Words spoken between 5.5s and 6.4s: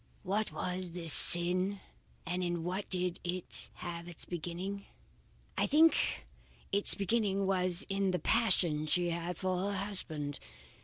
I think